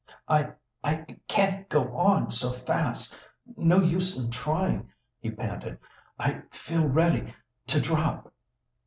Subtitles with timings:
[0.27, 3.23] "I I can't go on so fast,
[3.55, 5.77] no use in trying!" he panted.
[6.17, 7.35] "I feel ready
[7.67, 8.33] to drop!"